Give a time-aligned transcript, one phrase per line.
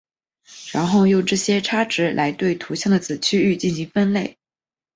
[0.71, 4.39] 然后用这些差值来对图像的子区域进行分类。